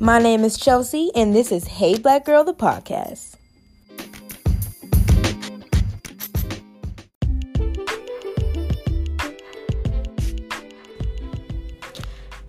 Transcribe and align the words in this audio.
My 0.00 0.20
name 0.20 0.44
is 0.44 0.56
Chelsea, 0.56 1.10
and 1.16 1.34
this 1.34 1.50
is 1.50 1.66
Hey 1.66 1.98
Black 1.98 2.24
Girl, 2.24 2.44
the 2.44 2.54
podcast. 2.54 3.34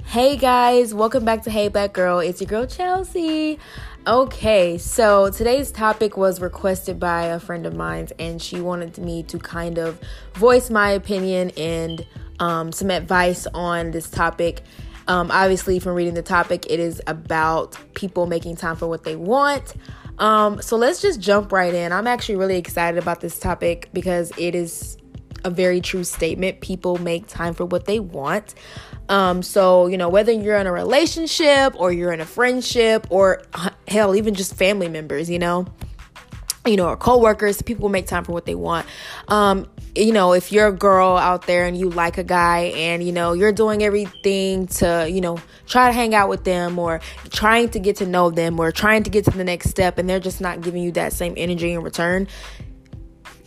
Hey 0.06 0.38
guys, 0.38 0.94
welcome 0.94 1.26
back 1.26 1.42
to 1.44 1.50
Hey 1.50 1.70
Black 1.70 1.92
Girl. 1.92 2.20
It's 2.20 2.40
your 2.40 2.48
girl 2.48 2.68
Chelsea. 2.68 3.58
Okay, 4.06 4.78
so 4.78 5.32
today's 5.32 5.72
topic 5.72 6.18
was 6.18 6.40
requested 6.40 7.00
by 7.00 7.24
a 7.24 7.40
friend 7.40 7.66
of 7.66 7.74
mine, 7.74 8.10
and 8.20 8.40
she 8.40 8.62
wanted 8.62 9.00
me 9.00 9.24
to 9.24 9.40
kind 9.40 9.80
of 9.80 10.00
voice 10.36 10.70
my 10.70 10.92
opinion 10.92 11.50
and 11.58 12.06
um, 12.40 12.72
some 12.72 12.92
advice 12.92 13.48
on 13.56 13.90
this 13.90 14.08
topic. 14.08 14.62
Um, 15.10 15.32
obviously, 15.32 15.80
from 15.80 15.96
reading 15.96 16.14
the 16.14 16.22
topic, 16.22 16.68
it 16.70 16.80
is 16.80 17.02
about 17.08 17.76
people 17.96 18.28
making 18.28 18.56
time 18.56 18.76
for 18.76 18.88
what 18.88 19.04
they 19.04 19.16
want. 19.16 19.74
Um, 20.20 20.62
so 20.62 20.78
let's 20.78 21.02
just 21.02 21.20
jump 21.20 21.52
right 21.52 21.74
in. 21.74 21.92
I'm 21.92 22.06
actually 22.06 22.36
really 22.36 22.58
excited 22.58 23.02
about 23.02 23.20
this 23.20 23.40
topic 23.40 23.90
because 23.92 24.32
it 24.38 24.54
is 24.54 24.98
a 25.44 25.50
very 25.50 25.82
true 25.82 26.04
statement. 26.04 26.62
People 26.62 27.00
make 27.00 27.26
time 27.26 27.56
for 27.56 27.66
what 27.66 27.86
they 27.86 28.00
want. 28.00 28.54
Um, 29.08 29.42
so, 29.42 29.88
you 29.88 29.98
know, 29.98 30.10
whether 30.10 30.32
you're 30.32 30.58
in 30.58 30.68
a 30.68 30.72
relationship 30.72 31.74
or 31.76 31.92
you're 31.92 32.12
in 32.12 32.22
a 32.22 32.26
friendship 32.26 33.08
or 33.10 33.42
hell, 33.88 34.16
even 34.16 34.36
just 34.36 34.56
family 34.56 34.90
members, 34.90 35.28
you 35.28 35.40
know, 35.40 35.66
you 36.70 36.78
know, 36.78 36.88
or 36.88 36.98
coworkers, 36.98 37.62
people 37.62 37.90
make 37.90 38.08
time 38.08 38.24
for 38.24 38.32
what 38.32 38.46
they 38.46 38.56
want. 38.56 38.86
Um, 39.28 39.68
you 39.96 40.14
know, 40.14 40.34
if 40.34 40.52
you're 40.52 40.68
a 40.68 40.74
girl 40.74 41.18
out 41.18 41.48
there 41.48 41.66
and 41.66 41.76
you 41.76 41.90
like 41.90 42.18
a 42.18 42.24
guy 42.24 42.72
and, 42.76 43.04
you 43.04 43.12
know, 43.12 43.34
you're 43.34 43.52
doing 43.52 43.84
everything 43.84 44.68
to, 44.68 45.10
you 45.10 45.20
know, 45.20 45.40
try 45.68 45.88
to 45.88 45.94
hang 45.94 46.14
out 46.14 46.30
with 46.30 46.44
them 46.44 46.78
or 46.78 47.02
trying 47.32 47.70
to 47.70 47.80
get 47.80 47.98
to 47.98 48.06
know 48.06 48.30
them 48.30 48.60
or 48.60 48.72
trying 48.72 49.04
to 49.04 49.10
get 49.10 49.26
to 49.26 49.32
the 49.32 49.44
next 49.44 49.70
step 49.70 49.98
and 49.98 50.08
they're 50.08 50.20
just 50.20 50.42
not 50.42 50.62
giving 50.62 50.84
you 50.84 50.92
that 50.92 51.12
same 51.12 51.34
energy 51.38 51.74
in 51.74 51.82
return, 51.82 52.28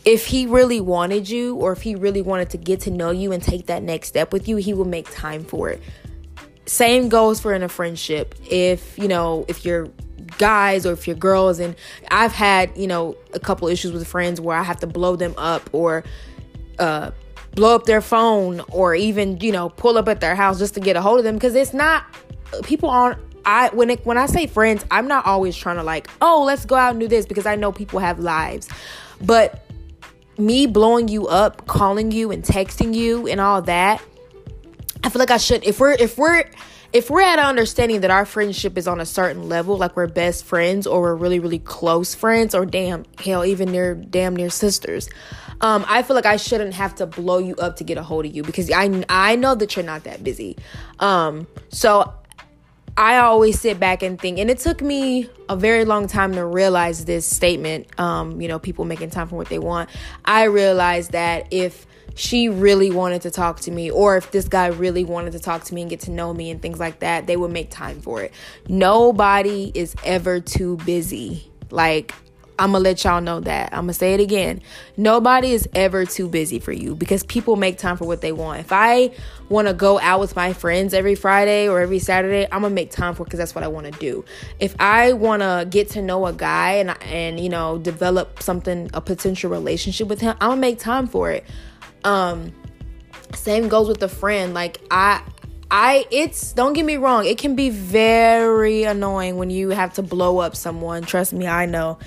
if 0.05 0.25
he 0.25 0.45
really 0.45 0.81
wanted 0.81 1.29
you 1.29 1.55
or 1.55 1.71
if 1.71 1.81
he 1.81 1.95
really 1.95 2.21
wanted 2.21 2.49
to 2.49 2.57
get 2.57 2.81
to 2.81 2.91
know 2.91 3.11
you 3.11 3.31
and 3.31 3.41
take 3.41 3.67
that 3.67 3.81
next 3.81 4.09
step 4.09 4.33
with 4.33 4.47
you, 4.49 4.57
he 4.57 4.73
will 4.73 4.85
make 4.85 5.09
time 5.11 5.45
for 5.45 5.69
it. 5.69 5.81
Same 6.65 7.09
goes 7.09 7.39
for 7.39 7.53
in 7.53 7.63
a 7.63 7.69
friendship. 7.69 8.35
If, 8.49 8.97
you 8.97 9.07
know, 9.07 9.45
if 9.47 9.65
you're 9.65 9.89
guys 10.37 10.85
or 10.85 10.93
if 10.93 11.07
you're 11.07 11.15
girls 11.15 11.59
and 11.59 11.75
I've 12.09 12.31
had, 12.33 12.75
you 12.77 12.87
know, 12.87 13.15
a 13.33 13.39
couple 13.39 13.67
issues 13.67 13.91
with 13.91 14.07
friends 14.07 14.39
where 14.39 14.57
I 14.57 14.63
have 14.63 14.79
to 14.81 14.87
blow 14.87 15.15
them 15.15 15.33
up 15.37 15.69
or 15.73 16.03
uh 16.79 17.11
blow 17.55 17.75
up 17.75 17.85
their 17.85 18.01
phone 18.01 18.61
or 18.71 18.95
even, 18.95 19.37
you 19.39 19.51
know, 19.51 19.69
pull 19.69 19.97
up 19.97 20.07
at 20.07 20.21
their 20.21 20.35
house 20.35 20.59
just 20.59 20.73
to 20.73 20.79
get 20.79 20.95
a 20.95 21.01
hold 21.01 21.19
of 21.19 21.23
them 21.23 21.35
because 21.35 21.55
it's 21.55 21.73
not 21.73 22.05
people 22.63 22.89
aren't 22.89 23.19
I 23.45 23.69
when 23.69 23.89
it 23.89 24.05
when 24.05 24.17
I 24.17 24.25
say 24.25 24.47
friends, 24.47 24.85
I'm 24.89 25.07
not 25.07 25.25
always 25.25 25.55
trying 25.55 25.75
to 25.77 25.83
like, 25.83 26.09
"Oh, 26.21 26.43
let's 26.45 26.65
go 26.65 26.75
out 26.75 26.91
and 26.91 26.99
do 26.99 27.07
this" 27.07 27.25
because 27.25 27.45
I 27.45 27.55
know 27.55 27.71
people 27.71 27.99
have 27.99 28.19
lives. 28.19 28.69
But 29.21 29.65
me 30.37 30.65
blowing 30.65 31.07
you 31.07 31.27
up, 31.27 31.67
calling 31.67 32.11
you 32.11 32.31
and 32.31 32.43
texting 32.43 32.93
you 32.93 33.27
and 33.27 33.39
all 33.39 33.61
that, 33.63 34.01
I 35.03 35.09
feel 35.09 35.19
like 35.19 35.31
I 35.31 35.37
should 35.37 35.63
if 35.65 35.79
we're 35.79 35.91
if 35.91 36.17
we're 36.17 36.45
if 36.93 37.09
we're 37.09 37.21
at 37.21 37.39
an 37.39 37.45
understanding 37.45 38.01
that 38.01 38.11
our 38.11 38.25
friendship 38.25 38.77
is 38.77 38.87
on 38.87 39.01
a 39.01 39.05
certain 39.05 39.49
level, 39.49 39.77
like 39.77 39.95
we're 39.95 40.07
best 40.07 40.45
friends 40.45 40.85
or 40.85 41.01
we're 41.01 41.15
really, 41.15 41.39
really 41.39 41.59
close 41.59 42.13
friends, 42.13 42.53
or 42.53 42.67
damn, 42.67 43.03
hell, 43.17 43.43
even 43.43 43.71
near 43.71 43.95
damn 43.95 44.35
near 44.35 44.51
sisters, 44.51 45.09
um, 45.61 45.83
I 45.87 46.03
feel 46.03 46.15
like 46.15 46.27
I 46.27 46.37
shouldn't 46.37 46.75
have 46.75 46.93
to 46.95 47.07
blow 47.07 47.39
you 47.39 47.55
up 47.55 47.77
to 47.77 47.83
get 47.83 47.97
a 47.97 48.03
hold 48.03 48.25
of 48.25 48.35
you 48.35 48.43
because 48.43 48.69
I 48.69 49.03
I 49.09 49.35
know 49.35 49.55
that 49.55 49.75
you're 49.75 49.85
not 49.85 50.03
that 50.03 50.23
busy. 50.23 50.55
Um, 50.99 51.47
so 51.69 52.13
I 52.95 53.17
always 53.17 53.59
sit 53.59 53.79
back 53.79 54.03
and 54.03 54.21
think, 54.21 54.37
and 54.37 54.51
it 54.51 54.59
took 54.59 54.81
me 54.81 55.27
a 55.49 55.55
very 55.55 55.85
long 55.85 56.07
time 56.07 56.33
to 56.33 56.45
realize 56.45 57.05
this 57.05 57.25
statement. 57.25 57.99
Um, 57.99 58.39
you 58.39 58.47
know, 58.47 58.59
people 58.59 58.85
making 58.85 59.09
time 59.09 59.27
for 59.27 59.35
what 59.35 59.49
they 59.49 59.57
want. 59.57 59.89
I 60.25 60.43
realized 60.43 61.13
that 61.13 61.47
if 61.49 61.87
she 62.15 62.49
really 62.49 62.91
wanted 62.91 63.21
to 63.23 63.31
talk 63.31 63.59
to 63.61 63.71
me, 63.71 63.89
or 63.89 64.17
if 64.17 64.31
this 64.31 64.47
guy 64.47 64.67
really 64.67 65.03
wanted 65.03 65.31
to 65.33 65.39
talk 65.39 65.63
to 65.65 65.73
me 65.73 65.81
and 65.81 65.89
get 65.89 66.01
to 66.01 66.11
know 66.11 66.33
me 66.33 66.51
and 66.51 66.61
things 66.61 66.79
like 66.79 66.99
that, 66.99 67.27
they 67.27 67.37
would 67.37 67.51
make 67.51 67.69
time 67.69 68.01
for 68.01 68.21
it. 68.21 68.31
Nobody 68.67 69.71
is 69.73 69.95
ever 70.03 70.39
too 70.39 70.77
busy. 70.77 71.49
Like, 71.71 72.13
I'm 72.59 72.71
gonna 72.73 72.83
let 72.83 73.03
y'all 73.03 73.19
know 73.19 73.39
that. 73.41 73.73
I'm 73.73 73.81
gonna 73.81 73.93
say 73.93 74.13
it 74.13 74.19
again. 74.19 74.61
Nobody 74.95 75.51
is 75.53 75.67
ever 75.73 76.05
too 76.05 76.29
busy 76.29 76.59
for 76.59 76.71
you 76.71 76.93
because 76.95 77.23
people 77.23 77.55
make 77.55 77.79
time 77.79 77.97
for 77.97 78.05
what 78.05 78.21
they 78.21 78.31
want. 78.31 78.59
If 78.59 78.71
I 78.71 79.11
wanna 79.49 79.73
go 79.73 79.99
out 79.99 80.19
with 80.19 80.35
my 80.35 80.53
friends 80.53 80.93
every 80.93 81.15
Friday 81.15 81.67
or 81.67 81.81
every 81.81 81.97
Saturday, 81.97 82.45
I'm 82.51 82.61
gonna 82.61 82.75
make 82.75 82.91
time 82.91 83.15
for 83.15 83.23
because 83.23 83.39
that's 83.39 83.55
what 83.55 83.63
I 83.63 83.67
wanna 83.67 83.91
do. 83.91 84.23
If 84.59 84.75
I 84.79 85.13
wanna 85.13 85.65
get 85.67 85.89
to 85.91 86.01
know 86.01 86.27
a 86.27 86.33
guy 86.33 86.73
and 86.73 86.91
and 87.03 87.39
you 87.39 87.49
know 87.49 87.79
develop 87.79 88.43
something, 88.43 88.89
a 88.93 89.01
potential 89.01 89.49
relationship 89.49 90.07
with 90.07 90.21
him, 90.21 90.35
I'm 90.39 90.49
gonna 90.51 90.61
make 90.61 90.77
time 90.77 91.07
for 91.07 91.31
it. 91.31 91.43
Um, 92.03 92.53
same 93.33 93.67
goes 93.67 93.87
with 93.87 94.01
a 94.03 94.09
friend. 94.09 94.53
Like 94.53 94.81
I 94.91 95.21
I 95.71 96.05
it's 96.11 96.53
don't 96.53 96.73
get 96.73 96.85
me 96.85 96.97
wrong, 96.97 97.25
it 97.25 97.37
can 97.37 97.55
be 97.55 97.69
very 97.69 98.83
annoying 98.83 99.37
when 99.37 99.49
you 99.49 99.69
have 99.69 99.93
to 99.95 100.03
blow 100.03 100.39
up 100.39 100.55
someone. 100.55 101.03
Trust 101.03 101.33
me, 101.33 101.47
I 101.47 101.65
know 101.65 101.97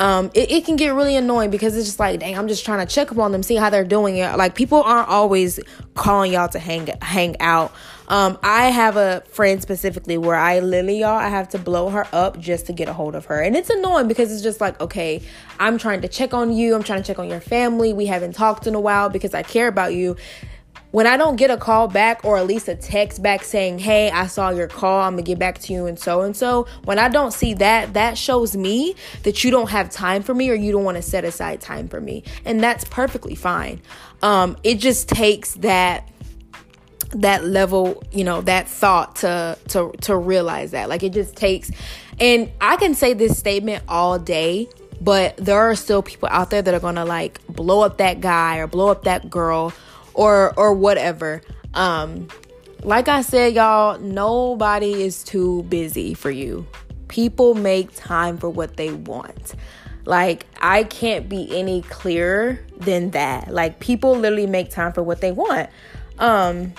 um, 0.00 0.30
it, 0.32 0.50
it, 0.50 0.64
can 0.64 0.76
get 0.76 0.94
really 0.94 1.14
annoying 1.14 1.50
because 1.50 1.76
it's 1.76 1.84
just 1.84 2.00
like, 2.00 2.20
dang, 2.20 2.36
I'm 2.38 2.48
just 2.48 2.64
trying 2.64 2.84
to 2.84 2.90
check 2.90 3.12
up 3.12 3.18
on 3.18 3.32
them, 3.32 3.42
see 3.42 3.56
how 3.56 3.68
they're 3.68 3.84
doing 3.84 4.16
it. 4.16 4.34
Like 4.38 4.54
people 4.54 4.82
aren't 4.82 5.10
always 5.10 5.60
calling 5.92 6.32
y'all 6.32 6.48
to 6.48 6.58
hang 6.58 6.88
hang 7.02 7.38
out. 7.38 7.70
Um, 8.08 8.38
I 8.42 8.70
have 8.70 8.96
a 8.96 9.20
friend 9.28 9.60
specifically 9.60 10.16
where 10.16 10.36
I 10.36 10.60
literally 10.60 11.00
y'all 11.00 11.18
I 11.18 11.28
have 11.28 11.50
to 11.50 11.58
blow 11.58 11.90
her 11.90 12.08
up 12.14 12.38
just 12.38 12.64
to 12.66 12.72
get 12.72 12.88
a 12.88 12.94
hold 12.94 13.14
of 13.14 13.26
her. 13.26 13.42
And 13.42 13.54
it's 13.54 13.68
annoying 13.68 14.08
because 14.08 14.32
it's 14.32 14.42
just 14.42 14.58
like, 14.58 14.80
okay, 14.80 15.20
I'm 15.58 15.76
trying 15.76 16.00
to 16.00 16.08
check 16.08 16.32
on 16.32 16.50
you, 16.50 16.74
I'm 16.74 16.82
trying 16.82 17.02
to 17.02 17.06
check 17.06 17.18
on 17.18 17.28
your 17.28 17.42
family. 17.42 17.92
We 17.92 18.06
haven't 18.06 18.32
talked 18.32 18.66
in 18.66 18.74
a 18.74 18.80
while 18.80 19.10
because 19.10 19.34
I 19.34 19.42
care 19.42 19.68
about 19.68 19.92
you 19.92 20.16
when 20.90 21.06
I 21.06 21.16
don't 21.16 21.36
get 21.36 21.50
a 21.50 21.56
call 21.56 21.88
back 21.88 22.24
or 22.24 22.36
at 22.36 22.46
least 22.46 22.68
a 22.68 22.74
text 22.74 23.22
back 23.22 23.44
saying, 23.44 23.78
Hey, 23.78 24.10
I 24.10 24.26
saw 24.26 24.50
your 24.50 24.68
call, 24.68 25.02
I'm 25.02 25.12
gonna 25.12 25.22
get 25.22 25.38
back 25.38 25.58
to 25.60 25.72
you 25.72 25.86
and 25.86 25.98
so 25.98 26.22
and 26.22 26.36
so, 26.36 26.66
when 26.84 26.98
I 26.98 27.08
don't 27.08 27.32
see 27.32 27.54
that, 27.54 27.94
that 27.94 28.18
shows 28.18 28.56
me 28.56 28.94
that 29.22 29.44
you 29.44 29.50
don't 29.50 29.70
have 29.70 29.90
time 29.90 30.22
for 30.22 30.34
me 30.34 30.50
or 30.50 30.54
you 30.54 30.72
don't 30.72 30.84
wanna 30.84 31.02
set 31.02 31.24
aside 31.24 31.60
time 31.60 31.88
for 31.88 32.00
me. 32.00 32.24
And 32.44 32.62
that's 32.62 32.84
perfectly 32.84 33.34
fine. 33.34 33.80
Um, 34.22 34.56
it 34.64 34.76
just 34.76 35.08
takes 35.08 35.54
that 35.54 36.08
that 37.12 37.44
level, 37.44 38.02
you 38.12 38.22
know, 38.22 38.40
that 38.42 38.68
thought 38.68 39.16
to 39.16 39.58
to 39.68 39.92
to 40.02 40.16
realize 40.16 40.72
that. 40.72 40.88
Like 40.88 41.02
it 41.02 41.12
just 41.12 41.36
takes 41.36 41.70
and 42.18 42.50
I 42.60 42.76
can 42.76 42.94
say 42.94 43.14
this 43.14 43.38
statement 43.38 43.82
all 43.88 44.18
day, 44.18 44.68
but 45.00 45.36
there 45.38 45.58
are 45.58 45.74
still 45.74 46.02
people 46.02 46.28
out 46.30 46.50
there 46.50 46.62
that 46.62 46.74
are 46.74 46.80
gonna 46.80 47.04
like 47.04 47.44
blow 47.46 47.80
up 47.80 47.98
that 47.98 48.20
guy 48.20 48.58
or 48.58 48.66
blow 48.66 48.88
up 48.88 49.04
that 49.04 49.30
girl 49.30 49.72
or 50.14 50.52
or 50.58 50.72
whatever. 50.74 51.42
Um 51.74 52.28
like 52.82 53.08
I 53.08 53.22
said 53.22 53.54
y'all, 53.54 53.98
nobody 53.98 55.02
is 55.02 55.22
too 55.22 55.64
busy 55.64 56.14
for 56.14 56.30
you. 56.30 56.66
People 57.08 57.54
make 57.54 57.94
time 57.94 58.38
for 58.38 58.48
what 58.48 58.76
they 58.76 58.92
want. 58.92 59.54
Like 60.06 60.46
I 60.60 60.84
can't 60.84 61.28
be 61.28 61.56
any 61.56 61.82
clearer 61.82 62.58
than 62.78 63.10
that. 63.10 63.52
Like 63.52 63.80
people 63.80 64.16
literally 64.16 64.46
make 64.46 64.70
time 64.70 64.92
for 64.92 65.02
what 65.02 65.20
they 65.20 65.32
want. 65.32 65.68
Um 66.18 66.72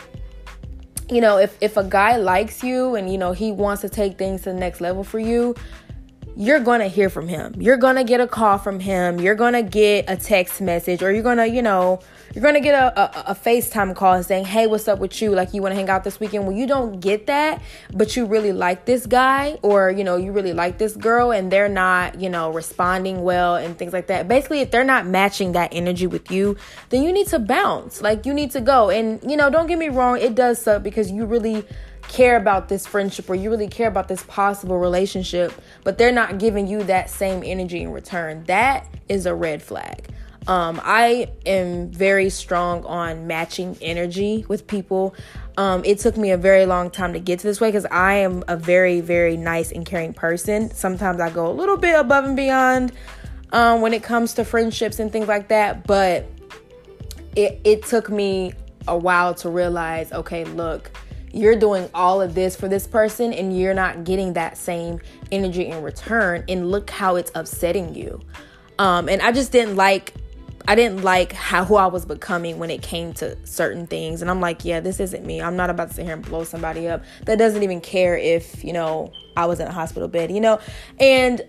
you 1.12 1.20
know, 1.20 1.38
if 1.38 1.58
if 1.59 1.75
a 1.75 1.84
guy 1.84 2.16
likes 2.16 2.64
you 2.64 2.96
and 2.96 3.12
you 3.12 3.18
know 3.18 3.34
he 3.34 3.52
wants 3.52 3.81
to 3.81 3.90
take 3.90 4.18
things 4.18 4.44
to 4.44 4.53
the 4.53 4.58
next 4.58 4.80
level 4.80 5.03
for 5.03 5.20
you, 5.20 5.56
you're 6.36 6.59
gonna 6.59 6.88
hear 6.88 7.09
from 7.09 7.28
him. 7.28 7.53
You're 7.58 7.78
gonna 7.78 8.03
get 8.03 8.22
a 8.22 8.28
call 8.28 8.58
from 8.58 8.80
him. 8.80 9.19
You're 9.19 9.36
gonna 9.36 9.64
get 9.64 10.06
a 10.08 10.16
text 10.16 10.62
message, 10.62 11.03
or 11.03 11.12
you're 11.12 11.24
gonna, 11.24 11.46
you 11.46 11.62
know, 11.62 12.00
you're 12.34 12.42
gonna 12.42 12.62
get 12.62 12.74
a, 12.74 13.00
a, 13.00 13.31
a 13.31 13.36
FaceTime 13.36 13.96
call 13.96 14.24
saying, 14.24 14.46
Hey, 14.46 14.68
what's 14.68 14.88
up 14.88 15.00
with 15.00 15.22
you? 15.22 15.32
Like, 15.32 15.53
you 15.53 15.61
wanna 15.61 15.76
hang 15.76 15.90
out 15.90 16.03
this 16.03 16.20
weekend? 16.20 16.47
Well, 16.47 16.55
you 16.55 16.66
don't 16.66 17.00
get 17.00 17.28
that, 17.28 17.61
but 17.94 18.16
you 18.16 18.26
really 18.26 18.53
like 18.53 18.85
this 18.85 19.05
guy, 19.05 19.58
or, 19.61 19.91
you 19.91 20.03
know, 20.03 20.16
you 20.16 20.32
really 20.32 20.53
like 20.53 20.78
this 20.78 20.96
girl, 20.96 21.32
and 21.32 21.52
they're 21.52 21.70
not, 21.70 22.20
you 22.22 22.29
know, 22.29 22.52
responding 22.52 23.23
well 23.23 23.55
and 23.55 23.78
things 23.78 23.91
like 23.91 24.08
that. 24.08 24.28
Basically, 24.28 24.61
if 24.61 24.72
they're 24.72 24.84
not 24.84 25.05
matching 25.05 25.52
that 25.52 25.70
energy 25.73 26.08
with 26.08 26.32
you, 26.32 26.55
then 26.90 27.03
you 27.03 27.11
need 27.11 27.28
to 27.28 27.40
bounce. 27.40 28.02
Like, 28.02 28.26
you 28.26 28.34
need 28.34 28.52
to 28.52 28.61
go. 28.61 28.90
And, 28.90 29.20
you 29.29 29.35
know, 29.35 29.50
don't 29.50 29.67
get 29.67 29.78
me 29.78 29.90
wrong, 29.90 30.17
it 30.17 30.35
does 30.35 30.61
suck 30.61 30.84
because 30.84 31.11
you 31.11 31.26
really 31.26 31.66
care 32.11 32.35
about 32.35 32.67
this 32.67 32.85
friendship 32.85 33.29
or 33.29 33.35
you 33.35 33.49
really 33.49 33.69
care 33.69 33.87
about 33.87 34.09
this 34.09 34.22
possible 34.23 34.78
relationship, 34.78 35.53
but 35.84 35.97
they're 35.97 36.11
not 36.11 36.40
giving 36.40 36.67
you 36.67 36.84
that 36.84 37.09
same 37.09 37.41
energy 37.43 37.81
in 37.81 37.91
return. 37.91 38.43
That 38.43 38.85
is 39.08 39.25
a 39.25 39.34
red 39.34 39.63
flag. 39.63 40.08
Um, 40.47 40.81
I 40.84 41.29
am 41.46 41.90
very 41.91 42.29
strong 42.29 42.84
on 42.85 43.28
matching 43.28 43.78
energy 43.81 44.43
with 44.49 44.67
people. 44.67 45.16
Um, 45.55 45.85
it 45.85 45.99
took 45.99 46.17
me 46.17 46.31
a 46.31 46.37
very 46.37 46.66
long 46.66 46.90
time 46.90 47.13
to 47.13 47.19
get 47.19 47.40
to 47.40 47.47
this 47.47 47.61
way 47.61 47.69
because 47.69 47.85
I 47.85 48.16
am 48.16 48.43
a 48.47 48.57
very, 48.57 48.99
very 48.99 49.37
nice 49.37 49.72
and 49.72 49.85
caring 49.85 50.14
person. 50.14 50.73
Sometimes 50.73 51.22
I 51.22 51.29
go 51.29 51.47
a 51.47 51.53
little 51.53 51.78
bit 51.78 51.97
above 51.97 52.25
and 52.25 52.35
beyond 52.35 52.91
um, 53.53 53.79
when 53.81 53.93
it 53.93 54.03
comes 54.03 54.34
to 54.34 54.43
friendships 54.43 54.99
and 54.99 55.11
things 55.11 55.28
like 55.28 55.47
that, 55.47 55.87
but 55.87 56.25
it, 57.35 57.61
it 57.64 57.85
took 57.85 58.09
me 58.09 58.53
a 58.87 58.97
while 58.97 59.34
to 59.35 59.49
realize 59.49 60.11
okay, 60.11 60.43
look, 60.43 60.91
you're 61.33 61.55
doing 61.55 61.89
all 61.93 62.22
of 62.22 62.35
this 62.35 62.55
for 62.55 62.67
this 62.67 62.87
person 62.87 63.33
and 63.33 63.57
you're 63.57 63.73
not 63.73 64.03
getting 64.03 64.33
that 64.33 64.57
same 64.57 64.99
energy 65.31 65.67
in 65.67 65.81
return 65.81 66.43
and 66.49 66.69
look 66.69 66.89
how 66.89 67.16
it's 67.16 67.31
upsetting 67.35 67.95
you. 67.95 68.19
Um, 68.79 69.09
and 69.09 69.22
i 69.22 69.31
just 69.31 69.51
didn't 69.51 69.75
like 69.75 70.13
i 70.67 70.75
didn't 70.75 71.03
like 71.03 71.33
how 71.33 71.63
who 71.66 71.75
i 71.75 71.85
was 71.85 72.05
becoming 72.05 72.57
when 72.57 72.69
it 72.69 72.81
came 72.81 73.13
to 73.16 73.37
certain 73.45 73.87
things. 73.87 74.22
And 74.22 74.31
i'm 74.31 74.41
like 74.41 74.66
yeah 74.66 74.79
this 74.79 74.99
isn't 74.99 75.25
me. 75.25 75.41
I'm 75.41 75.55
not 75.55 75.69
about 75.69 75.89
to 75.89 75.93
sit 75.95 76.05
here 76.05 76.16
and 76.16 76.25
blow 76.25 76.43
somebody 76.43 76.87
up. 76.87 77.03
That 77.25 77.37
doesn't 77.37 77.63
even 77.63 77.81
care 77.81 78.17
if 78.17 78.63
you 78.63 78.73
know 78.73 79.11
i 79.37 79.45
was 79.45 79.59
in 79.59 79.67
a 79.67 79.73
hospital 79.73 80.07
bed 80.07 80.31
you 80.31 80.41
know? 80.41 80.59
And 80.99 81.41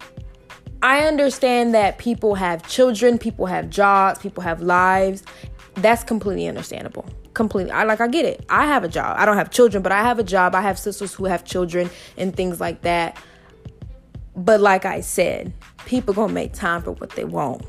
I 0.84 1.06
understand 1.06 1.74
that 1.74 1.98
people 1.98 2.34
have 2.34 2.68
children, 2.68 3.16
people 3.16 3.46
have 3.46 3.70
jobs, 3.70 4.18
people 4.18 4.42
have 4.42 4.62
lives. 4.62 5.22
That's 5.74 6.02
completely 6.02 6.48
understandable 6.48 7.08
completely 7.34 7.72
i 7.72 7.84
like 7.84 8.00
i 8.00 8.08
get 8.08 8.24
it. 8.24 8.44
I 8.48 8.66
have 8.66 8.84
a 8.84 8.88
job. 8.88 9.16
I 9.18 9.24
don't 9.24 9.36
have 9.36 9.50
children 9.50 9.82
but 9.82 9.92
i 9.92 10.02
have 10.02 10.18
a 10.18 10.24
job. 10.24 10.54
I 10.54 10.60
have 10.62 10.78
sisters 10.78 11.14
who 11.14 11.24
have 11.24 11.44
children 11.44 11.90
and 12.16 12.34
things 12.34 12.60
like 12.60 12.82
that. 12.82 13.16
But 14.36 14.60
like 14.60 14.84
i 14.84 15.00
said 15.00 15.52
people 15.84 16.14
gonna 16.14 16.32
make 16.32 16.52
time 16.52 16.82
for 16.82 16.92
what 16.92 17.10
they 17.10 17.24
want. 17.24 17.64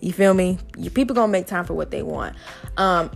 You 0.00 0.12
feel 0.12 0.34
me? 0.34 0.58
People 0.92 1.14
gonna 1.14 1.32
make 1.32 1.46
time 1.46 1.64
for 1.64 1.74
what 1.74 1.90
they 1.90 2.02
want. 2.02 2.36
Um 2.76 3.10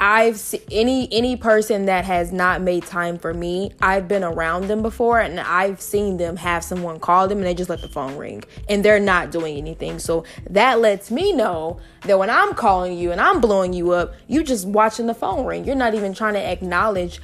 I've 0.00 0.54
any 0.70 1.08
any 1.12 1.36
person 1.36 1.86
that 1.86 2.04
has 2.04 2.32
not 2.32 2.60
made 2.60 2.84
time 2.84 3.18
for 3.18 3.32
me, 3.32 3.72
I've 3.80 4.08
been 4.08 4.24
around 4.24 4.68
them 4.68 4.82
before 4.82 5.20
and 5.20 5.38
I've 5.38 5.80
seen 5.80 6.16
them 6.16 6.36
have 6.36 6.64
someone 6.64 6.98
call 6.98 7.28
them 7.28 7.38
and 7.38 7.46
they 7.46 7.54
just 7.54 7.70
let 7.70 7.80
the 7.80 7.88
phone 7.88 8.16
ring 8.16 8.42
and 8.68 8.84
they're 8.84 9.00
not 9.00 9.30
doing 9.30 9.56
anything. 9.56 9.98
So 9.98 10.24
that 10.50 10.80
lets 10.80 11.10
me 11.10 11.32
know 11.32 11.78
that 12.02 12.18
when 12.18 12.30
I'm 12.30 12.54
calling 12.54 12.98
you 12.98 13.12
and 13.12 13.20
I'm 13.20 13.40
blowing 13.40 13.72
you 13.72 13.92
up, 13.92 14.14
you're 14.26 14.42
just 14.42 14.66
watching 14.66 15.06
the 15.06 15.14
phone 15.14 15.46
ring. 15.46 15.64
You're 15.64 15.76
not 15.76 15.94
even 15.94 16.12
trying 16.12 16.34
to 16.34 16.40
acknowledge 16.40 17.20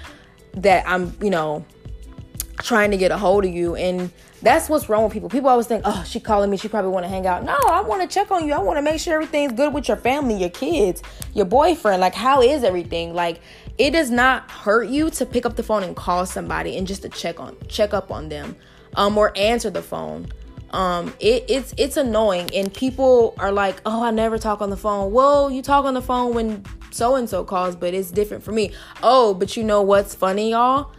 that 0.54 0.86
I'm, 0.86 1.16
you 1.20 1.30
know, 1.30 1.64
trying 2.62 2.90
to 2.90 2.96
get 2.96 3.10
a 3.10 3.16
hold 3.16 3.44
of 3.44 3.52
you 3.52 3.74
and 3.76 4.10
that's 4.42 4.68
what's 4.68 4.88
wrong 4.88 5.04
with 5.04 5.12
people. 5.12 5.28
People 5.28 5.50
always 5.50 5.66
think, 5.66 5.82
"Oh, 5.84 6.02
she 6.06 6.18
calling 6.18 6.50
me. 6.50 6.56
She 6.56 6.68
probably 6.68 6.90
want 6.90 7.04
to 7.04 7.08
hang 7.08 7.26
out." 7.26 7.44
No, 7.44 7.56
I 7.68 7.82
want 7.82 8.02
to 8.02 8.08
check 8.08 8.30
on 8.30 8.46
you. 8.46 8.54
I 8.54 8.58
want 8.58 8.78
to 8.78 8.82
make 8.82 8.98
sure 9.00 9.14
everything's 9.14 9.52
good 9.52 9.74
with 9.74 9.88
your 9.88 9.96
family, 9.96 10.34
your 10.34 10.48
kids, 10.50 11.02
your 11.34 11.44
boyfriend. 11.44 12.00
Like, 12.00 12.14
how 12.14 12.40
is 12.40 12.64
everything? 12.64 13.14
Like, 13.14 13.40
it 13.78 13.90
does 13.90 14.10
not 14.10 14.50
hurt 14.50 14.88
you 14.88 15.10
to 15.10 15.26
pick 15.26 15.44
up 15.44 15.56
the 15.56 15.62
phone 15.62 15.82
and 15.82 15.94
call 15.94 16.26
somebody 16.26 16.76
and 16.76 16.86
just 16.86 17.02
to 17.02 17.08
check 17.08 17.38
on, 17.38 17.56
check 17.68 17.92
up 17.92 18.10
on 18.10 18.28
them, 18.28 18.56
um, 18.96 19.16
or 19.18 19.36
answer 19.36 19.70
the 19.70 19.82
phone. 19.82 20.28
Um, 20.70 21.12
it, 21.20 21.44
it's 21.48 21.74
it's 21.76 21.96
annoying, 21.96 22.48
and 22.54 22.72
people 22.72 23.34
are 23.38 23.52
like, 23.52 23.80
"Oh, 23.84 24.02
I 24.02 24.10
never 24.10 24.38
talk 24.38 24.62
on 24.62 24.70
the 24.70 24.76
phone." 24.76 25.12
Well, 25.12 25.50
you 25.50 25.62
talk 25.62 25.84
on 25.84 25.94
the 25.94 26.02
phone 26.02 26.34
when 26.34 26.64
so 26.92 27.16
and 27.16 27.28
so 27.28 27.44
calls, 27.44 27.76
but 27.76 27.92
it's 27.92 28.10
different 28.10 28.42
for 28.42 28.52
me. 28.52 28.72
Oh, 29.02 29.34
but 29.34 29.56
you 29.56 29.64
know 29.64 29.82
what's 29.82 30.14
funny, 30.14 30.52
y'all? 30.52 30.92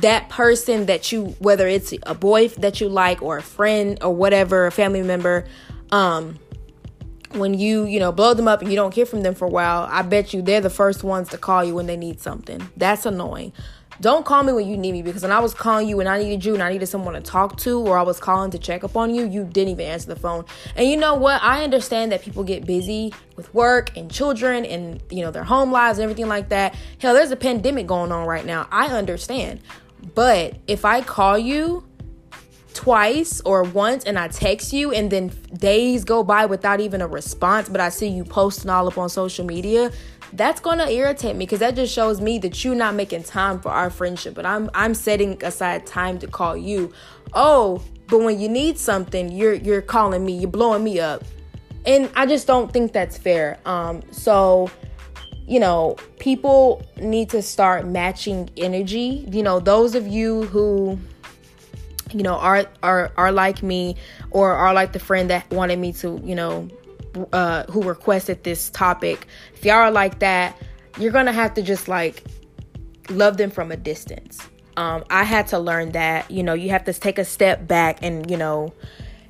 That 0.00 0.28
person 0.28 0.86
that 0.86 1.12
you 1.12 1.26
whether 1.38 1.66
it's 1.66 1.92
a 2.04 2.14
boy 2.14 2.48
that 2.48 2.80
you 2.80 2.88
like 2.88 3.22
or 3.22 3.38
a 3.38 3.42
friend 3.42 3.98
or 4.02 4.14
whatever 4.14 4.66
a 4.66 4.72
family 4.72 5.02
member 5.02 5.44
um 5.90 6.38
when 7.32 7.54
you 7.54 7.84
you 7.84 7.98
know 7.98 8.12
blow 8.12 8.34
them 8.34 8.48
up 8.48 8.60
and 8.60 8.70
you 8.70 8.76
don't 8.76 8.94
hear 8.94 9.06
from 9.06 9.22
them 9.22 9.34
for 9.34 9.46
a 9.46 9.50
while 9.50 9.86
i 9.90 10.02
bet 10.02 10.32
you 10.32 10.42
they're 10.42 10.60
the 10.60 10.70
first 10.70 11.04
ones 11.04 11.28
to 11.28 11.38
call 11.38 11.64
you 11.64 11.74
when 11.74 11.86
they 11.86 11.96
need 11.96 12.20
something 12.20 12.68
that's 12.76 13.06
annoying 13.06 13.52
don't 14.00 14.26
call 14.26 14.42
me 14.42 14.52
when 14.52 14.68
you 14.68 14.76
need 14.76 14.92
me 14.92 15.02
because 15.02 15.22
when 15.22 15.32
I 15.32 15.38
was 15.38 15.54
calling 15.54 15.88
you 15.88 16.00
and 16.00 16.08
I 16.08 16.18
needed 16.18 16.44
you 16.44 16.52
and 16.52 16.62
I 16.62 16.70
needed 16.70 16.86
someone 16.86 17.14
to 17.14 17.20
talk 17.20 17.56
to 17.58 17.80
or 17.80 17.96
I 17.96 18.02
was 18.02 18.20
calling 18.20 18.50
to 18.50 18.58
check 18.58 18.84
up 18.84 18.96
on 18.96 19.14
you, 19.14 19.26
you 19.26 19.44
didn't 19.44 19.70
even 19.70 19.86
answer 19.86 20.08
the 20.08 20.16
phone. 20.16 20.44
And 20.74 20.88
you 20.88 20.96
know 20.96 21.14
what? 21.14 21.42
I 21.42 21.64
understand 21.64 22.12
that 22.12 22.22
people 22.22 22.44
get 22.44 22.66
busy 22.66 23.14
with 23.36 23.52
work 23.54 23.96
and 23.96 24.10
children 24.10 24.66
and 24.66 25.02
you 25.10 25.22
know 25.22 25.30
their 25.30 25.44
home 25.44 25.72
lives 25.72 25.98
and 25.98 26.04
everything 26.04 26.28
like 26.28 26.50
that. 26.50 26.74
Hell, 26.98 27.14
there's 27.14 27.30
a 27.30 27.36
pandemic 27.36 27.86
going 27.86 28.12
on 28.12 28.26
right 28.26 28.44
now. 28.44 28.68
I 28.70 28.88
understand. 28.88 29.60
But 30.14 30.56
if 30.66 30.84
I 30.84 31.00
call 31.02 31.38
you 31.38 31.86
twice 32.74 33.40
or 33.40 33.62
once 33.62 34.04
and 34.04 34.18
I 34.18 34.28
text 34.28 34.72
you 34.72 34.92
and 34.92 35.10
then 35.10 35.32
days 35.54 36.04
go 36.04 36.22
by 36.22 36.46
without 36.46 36.80
even 36.80 37.00
a 37.00 37.06
response, 37.06 37.68
but 37.68 37.80
I 37.80 37.88
see 37.88 38.08
you 38.08 38.24
posting 38.24 38.70
all 38.70 38.86
up 38.86 38.98
on 38.98 39.08
social 39.08 39.46
media, 39.46 39.90
that's 40.34 40.60
gonna 40.60 40.88
irritate 40.88 41.36
me 41.36 41.44
because 41.46 41.60
that 41.60 41.74
just 41.74 41.92
shows 41.92 42.20
me 42.20 42.38
that 42.40 42.64
you're 42.64 42.74
not 42.74 42.94
making 42.94 43.22
time 43.22 43.60
for 43.60 43.70
our 43.70 43.90
friendship. 43.90 44.34
But 44.34 44.44
I'm 44.46 44.70
I'm 44.74 44.94
setting 44.94 45.42
aside 45.42 45.86
time 45.86 46.18
to 46.18 46.26
call 46.26 46.56
you. 46.56 46.92
Oh, 47.32 47.82
but 48.08 48.18
when 48.18 48.38
you 48.38 48.48
need 48.48 48.78
something, 48.78 49.30
you're 49.30 49.54
you're 49.54 49.82
calling 49.82 50.24
me, 50.24 50.36
you're 50.36 50.50
blowing 50.50 50.84
me 50.84 51.00
up. 51.00 51.24
And 51.86 52.10
I 52.16 52.26
just 52.26 52.46
don't 52.46 52.72
think 52.72 52.92
that's 52.92 53.16
fair. 53.16 53.58
Um, 53.64 54.02
so 54.10 54.70
you 55.46 55.60
know, 55.60 55.96
people 56.18 56.84
need 56.96 57.30
to 57.30 57.40
start 57.42 57.86
matching 57.86 58.50
energy. 58.56 59.26
You 59.30 59.42
know, 59.42 59.60
those 59.60 59.94
of 59.94 60.06
you 60.06 60.42
who 60.44 60.98
you 62.12 62.22
know 62.22 62.34
are 62.34 62.66
are 62.82 63.12
are 63.16 63.32
like 63.32 63.62
me 63.62 63.96
or 64.30 64.52
are 64.52 64.74
like 64.74 64.92
the 64.92 64.98
friend 64.98 65.30
that 65.30 65.48
wanted 65.50 65.78
me 65.78 65.92
to, 65.94 66.20
you 66.24 66.34
know, 66.34 66.68
uh 67.32 67.64
who 67.64 67.82
requested 67.82 68.42
this 68.44 68.70
topic. 68.70 69.26
If 69.54 69.64
y'all 69.64 69.76
are 69.76 69.90
like 69.90 70.18
that, 70.18 70.56
you're 70.98 71.12
going 71.12 71.26
to 71.26 71.32
have 71.32 71.54
to 71.54 71.62
just 71.62 71.88
like 71.88 72.24
love 73.08 73.36
them 73.36 73.50
from 73.50 73.70
a 73.70 73.76
distance. 73.76 74.40
Um 74.76 75.04
I 75.10 75.22
had 75.22 75.46
to 75.48 75.58
learn 75.58 75.92
that, 75.92 76.28
you 76.30 76.42
know, 76.42 76.54
you 76.54 76.70
have 76.70 76.84
to 76.84 76.92
take 76.92 77.18
a 77.18 77.24
step 77.24 77.68
back 77.68 78.00
and, 78.02 78.28
you 78.28 78.36
know, 78.36 78.72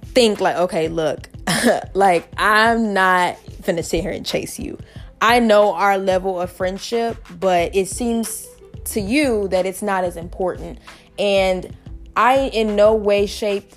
think 0.02 0.40
like, 0.40 0.56
okay, 0.56 0.88
look, 0.88 1.28
like 1.94 2.26
I'm 2.38 2.94
not 2.94 3.36
gonna 3.66 3.82
sit 3.82 4.00
here 4.00 4.12
and 4.12 4.24
chase 4.24 4.58
you. 4.58 4.78
I 5.20 5.40
know 5.40 5.72
our 5.72 5.98
level 5.98 6.40
of 6.40 6.50
friendship, 6.50 7.16
but 7.40 7.74
it 7.74 7.88
seems 7.88 8.46
to 8.86 9.00
you 9.00 9.48
that 9.48 9.66
it's 9.66 9.82
not 9.82 10.04
as 10.04 10.16
important. 10.16 10.78
And 11.18 11.74
I, 12.16 12.50
in 12.52 12.76
no 12.76 12.94
way, 12.94 13.26
shape, 13.26 13.72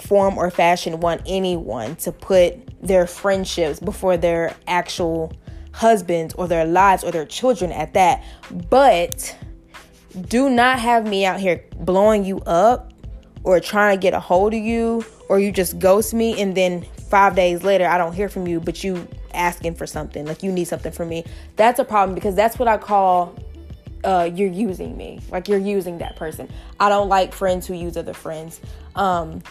form, 0.00 0.38
or 0.38 0.50
fashion, 0.50 1.00
want 1.00 1.22
anyone 1.26 1.96
to 1.96 2.12
put 2.12 2.56
their 2.82 3.06
friendships 3.06 3.80
before 3.80 4.16
their 4.16 4.54
actual 4.66 5.32
husbands 5.72 6.34
or 6.34 6.48
their 6.48 6.64
lives 6.64 7.04
or 7.04 7.10
their 7.10 7.26
children 7.26 7.70
at 7.72 7.94
that. 7.94 8.24
But 8.70 9.36
do 10.28 10.48
not 10.50 10.78
have 10.78 11.06
me 11.06 11.24
out 11.24 11.38
here 11.38 11.64
blowing 11.76 12.24
you 12.24 12.38
up 12.40 12.92
or 13.44 13.60
trying 13.60 13.96
to 13.96 14.00
get 14.00 14.14
a 14.14 14.20
hold 14.20 14.54
of 14.54 14.60
you 14.60 15.04
or 15.28 15.38
you 15.38 15.52
just 15.52 15.78
ghost 15.78 16.14
me 16.14 16.40
and 16.40 16.56
then 16.56 16.84
five 17.08 17.36
days 17.36 17.62
later 17.62 17.86
I 17.86 17.98
don't 17.98 18.12
hear 18.12 18.28
from 18.28 18.46
you, 18.46 18.60
but 18.60 18.82
you 18.82 19.06
asking 19.34 19.74
for 19.74 19.86
something, 19.86 20.26
like 20.26 20.42
you 20.42 20.52
need 20.52 20.64
something 20.66 20.92
from 20.92 21.08
me. 21.08 21.24
That's 21.56 21.78
a 21.78 21.84
problem 21.84 22.14
because 22.14 22.34
that's 22.34 22.58
what 22.58 22.68
I 22.68 22.78
call 22.78 23.34
uh, 24.04 24.30
you're 24.32 24.50
using 24.50 24.96
me. 24.96 25.20
Like 25.30 25.48
you're 25.48 25.58
using 25.58 25.98
that 25.98 26.16
person. 26.16 26.48
I 26.78 26.88
don't 26.88 27.08
like 27.08 27.32
friends 27.32 27.66
who 27.66 27.74
use 27.74 27.96
other 27.96 28.14
friends. 28.14 28.60
Um, 28.94 29.42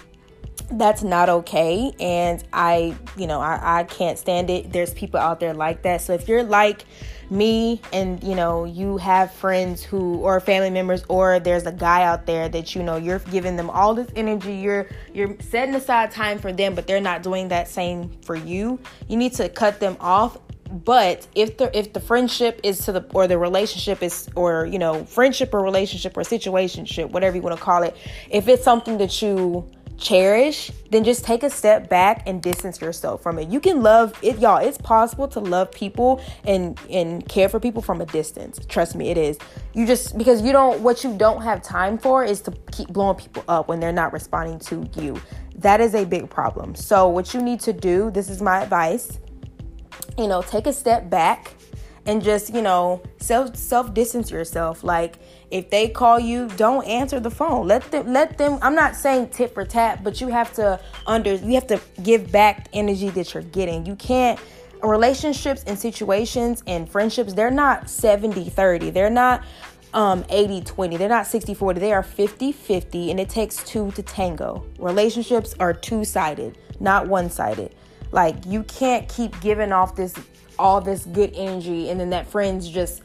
that's 0.71 1.03
not 1.03 1.29
okay. 1.29 1.93
And 1.99 2.43
I, 2.51 2.95
you 3.15 3.27
know, 3.27 3.39
I, 3.39 3.79
I 3.79 3.83
can't 3.83 4.17
stand 4.17 4.49
it. 4.49 4.71
There's 4.71 4.93
people 4.93 5.19
out 5.19 5.39
there 5.39 5.53
like 5.53 5.83
that. 5.83 6.01
So 6.01 6.13
if 6.13 6.27
you're 6.27 6.43
like, 6.43 6.85
me 7.29 7.81
and 7.91 8.23
you 8.23 8.35
know 8.35 8.65
you 8.65 8.97
have 8.97 9.31
friends 9.31 9.83
who 9.83 10.15
or 10.17 10.39
family 10.39 10.69
members 10.69 11.03
or 11.09 11.39
there's 11.39 11.65
a 11.65 11.71
guy 11.71 12.03
out 12.03 12.25
there 12.25 12.47
that 12.49 12.75
you 12.75 12.83
know 12.83 12.95
you're 12.95 13.19
giving 13.19 13.55
them 13.55 13.69
all 13.69 13.93
this 13.93 14.09
energy. 14.15 14.55
You're 14.55 14.87
you're 15.13 15.35
setting 15.39 15.75
aside 15.75 16.11
time 16.11 16.39
for 16.39 16.53
them 16.53 16.75
but 16.75 16.87
they're 16.87 17.01
not 17.01 17.23
doing 17.23 17.49
that 17.49 17.67
same 17.67 18.09
for 18.21 18.35
you. 18.35 18.79
You 19.07 19.17
need 19.17 19.33
to 19.33 19.49
cut 19.49 19.79
them 19.79 19.97
off. 19.99 20.37
But 20.69 21.27
if 21.33 21.57
the 21.57 21.75
if 21.77 21.93
the 21.93 22.01
friendship 22.01 22.59
is 22.63 22.79
to 22.85 22.91
the 22.91 23.05
or 23.13 23.27
the 23.27 23.37
relationship 23.37 24.03
is 24.03 24.29
or 24.35 24.65
you 24.65 24.79
know 24.79 25.05
friendship 25.05 25.53
or 25.53 25.61
relationship 25.61 26.17
or 26.17 26.23
situationship 26.23 27.09
whatever 27.11 27.37
you 27.37 27.41
want 27.41 27.57
to 27.57 27.63
call 27.63 27.83
it 27.83 27.95
if 28.29 28.49
it's 28.49 28.65
something 28.65 28.97
that 28.97 29.21
you 29.21 29.65
cherish, 29.97 30.71
then 30.91 31.03
just 31.03 31.25
take 31.25 31.43
a 31.43 31.49
step 31.49 31.89
back 31.89 32.23
and 32.27 32.41
distance 32.41 32.79
yourself 32.79 33.21
from 33.21 33.39
it. 33.39 33.49
You 33.49 33.59
can 33.59 33.81
love 33.81 34.17
it, 34.21 34.39
y'all. 34.39 34.57
It's 34.57 34.77
possible 34.77 35.27
to 35.29 35.39
love 35.39 35.71
people 35.71 36.21
and 36.45 36.79
and 36.89 37.27
care 37.27 37.49
for 37.49 37.59
people 37.59 37.81
from 37.81 38.01
a 38.01 38.05
distance. 38.05 38.59
Trust 38.67 38.95
me, 38.95 39.09
it 39.09 39.17
is. 39.17 39.37
You 39.73 39.85
just 39.85 40.17
because 40.17 40.41
you 40.41 40.51
don't 40.51 40.81
what 40.81 41.03
you 41.03 41.17
don't 41.17 41.41
have 41.41 41.61
time 41.61 41.97
for 41.97 42.23
is 42.23 42.41
to 42.41 42.51
keep 42.71 42.89
blowing 42.89 43.17
people 43.17 43.43
up 43.47 43.67
when 43.67 43.79
they're 43.79 43.91
not 43.91 44.13
responding 44.13 44.59
to 44.59 44.87
you. 45.01 45.19
That 45.55 45.81
is 45.81 45.95
a 45.95 46.05
big 46.05 46.29
problem. 46.29 46.75
So 46.75 47.07
what 47.07 47.33
you 47.33 47.41
need 47.41 47.59
to 47.61 47.73
do, 47.73 48.11
this 48.11 48.29
is 48.29 48.41
my 48.41 48.61
advice. 48.61 49.19
You 50.17 50.27
know, 50.27 50.41
take 50.41 50.67
a 50.67 50.73
step 50.73 51.09
back 51.09 51.53
and 52.07 52.23
just, 52.23 52.53
you 52.53 52.61
know, 52.61 53.03
self 53.17 53.55
self 53.55 53.93
distance 53.93 54.31
yourself. 54.31 54.83
Like 54.83 55.19
if 55.51 55.69
they 55.69 55.89
call 55.89 56.19
you, 56.19 56.47
don't 56.55 56.85
answer 56.87 57.19
the 57.19 57.29
phone. 57.29 57.67
Let 57.67 57.91
them 57.91 58.11
let 58.11 58.37
them 58.37 58.57
I'm 58.61 58.73
not 58.73 58.95
saying 58.95 59.29
tip 59.29 59.53
for 59.53 59.65
tap, 59.65 60.03
but 60.03 60.19
you 60.19 60.29
have 60.29 60.53
to 60.53 60.79
under 61.05 61.35
you 61.35 61.53
have 61.53 61.67
to 61.67 61.79
give 62.01 62.31
back 62.31 62.71
the 62.71 62.77
energy 62.77 63.09
that 63.09 63.33
you're 63.33 63.43
getting. 63.43 63.85
You 63.85 63.95
can't 63.95 64.39
relationships 64.81 65.63
and 65.67 65.77
situations 65.77 66.63
and 66.65 66.89
friendships, 66.89 67.33
they're 67.33 67.51
not 67.51 67.85
70-30. 67.85 68.93
They're 68.93 69.09
not 69.09 69.43
um 69.93 70.23
80-20. 70.25 70.97
They're 70.97 71.09
not 71.09 71.25
60-40. 71.25 71.75
They 71.79 71.91
are 71.91 72.03
50-50 72.03 73.11
and 73.11 73.19
it 73.19 73.29
takes 73.29 73.63
two 73.63 73.91
to 73.91 74.01
tango. 74.01 74.65
Relationships 74.79 75.55
are 75.59 75.73
two-sided, 75.73 76.57
not 76.79 77.07
one-sided. 77.07 77.75
Like 78.13 78.45
you 78.45 78.63
can't 78.63 79.09
keep 79.09 79.39
giving 79.41 79.73
off 79.73 79.95
this 79.95 80.13
all 80.59 80.81
this 80.81 81.05
good 81.05 81.31
energy 81.35 81.89
and 81.89 81.99
then 81.99 82.09
that 82.09 82.27
friend's 82.27 82.69
just 82.69 83.01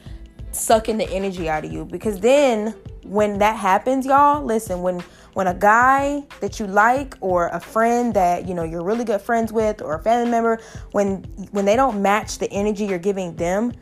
sucking 0.52 0.98
the 0.98 1.08
energy 1.10 1.48
out 1.48 1.64
of 1.64 1.72
you. 1.72 1.84
Because 1.84 2.20
then 2.20 2.74
when 3.04 3.38
that 3.38 3.56
happens 3.56 4.06
y'all 4.06 4.44
listen 4.44 4.80
when 4.80 5.00
when 5.32 5.48
a 5.48 5.54
guy 5.54 6.24
that 6.40 6.60
you 6.60 6.68
like 6.68 7.16
or 7.20 7.48
a 7.48 7.58
friend 7.58 8.14
that 8.14 8.46
you 8.46 8.54
know 8.54 8.62
you're 8.62 8.84
really 8.84 9.02
good 9.02 9.20
friends 9.20 9.52
with 9.52 9.82
or 9.82 9.96
a 9.96 9.98
family 10.04 10.30
member 10.30 10.60
when 10.92 11.16
when 11.50 11.64
they 11.64 11.74
don't 11.74 12.00
match 12.00 12.38
the 12.38 12.48
energy 12.52 12.84
you're 12.84 13.00
giving 13.00 13.34
them 13.34 13.72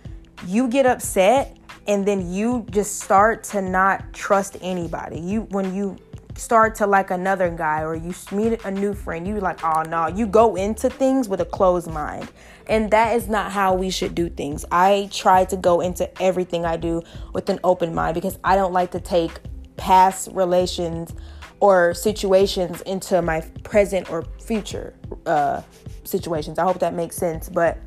you 0.47 0.67
get 0.69 0.87
upset 0.87 1.59
and 1.87 2.07
then 2.07 2.33
you 2.33 2.67
just 2.71 3.01
start 3.01 3.43
to 3.43 3.61
not 3.61 4.13
trust 4.13 4.57
anybody. 4.61 5.19
You 5.19 5.43
when 5.51 5.75
you 5.75 5.97
start 6.41 6.75
to 6.75 6.87
like 6.87 7.11
another 7.11 7.51
guy 7.51 7.83
or 7.83 7.95
you 7.95 8.15
meet 8.33 8.65
a 8.65 8.71
new 8.71 8.95
friend 8.95 9.27
you 9.27 9.39
like 9.41 9.63
oh 9.63 9.83
no 9.83 10.07
you 10.07 10.27
go 10.27 10.57
into 10.57 10.89
things 10.89 11.29
with 11.29 11.41
a 11.41 11.45
closed 11.45 11.91
mind 11.91 12.31
and 12.67 12.91
that 12.91 13.15
is 13.15 13.29
not 13.29 13.53
how 13.53 13.75
we 13.75 13.91
should 13.91 14.15
do 14.15 14.29
things 14.31 14.65
i 14.73 15.09
try 15.13 15.45
to 15.45 15.57
go 15.57 15.81
into 15.81 16.23
everything 16.23 16.65
i 16.65 16.77
do 16.77 17.03
with 17.35 17.49
an 17.51 17.61
open 17.63 17.95
mind 17.95 18.15
because 18.15 18.39
i 18.43 18.57
don't 18.57 18.73
like 18.73 18.91
to 18.91 19.01
take 19.01 19.33
past 19.77 20.29
relations 20.33 21.13
or 21.61 21.93
situations 21.93 22.81
into 22.83 23.21
my 23.21 23.41
present 23.63 24.11
or 24.11 24.25
future 24.41 24.95
uh, 25.27 25.61
situations. 26.05 26.59
I 26.59 26.65
hope 26.65 26.81
that 26.81 26.95
makes 26.95 27.17
sense. 27.17 27.49
But 27.49 27.79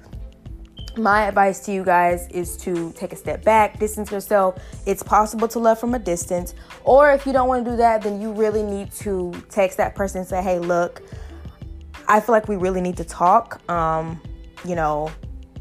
my 0.97 1.23
advice 1.27 1.59
to 1.65 1.71
you 1.71 1.83
guys 1.83 2.27
is 2.29 2.57
to 2.57 2.91
take 2.93 3.13
a 3.13 3.15
step 3.15 3.43
back, 3.43 3.79
distance 3.79 4.11
yourself. 4.11 4.61
It's 4.85 5.03
possible 5.03 5.47
to 5.49 5.59
love 5.59 5.79
from 5.79 5.95
a 5.95 5.99
distance. 5.99 6.53
Or 6.83 7.11
if 7.11 7.25
you 7.25 7.33
don't 7.33 7.47
want 7.47 7.65
to 7.65 7.71
do 7.71 7.77
that, 7.77 8.01
then 8.01 8.21
you 8.21 8.31
really 8.31 8.63
need 8.63 8.91
to 8.93 9.33
text 9.49 9.77
that 9.77 9.95
person 9.95 10.19
and 10.19 10.27
say, 10.27 10.41
hey, 10.41 10.59
look, 10.59 11.01
I 12.07 12.19
feel 12.19 12.33
like 12.33 12.47
we 12.47 12.55
really 12.55 12.81
need 12.81 12.97
to 12.97 13.03
talk. 13.03 13.67
Um, 13.69 14.21
you 14.65 14.75
know, 14.75 15.11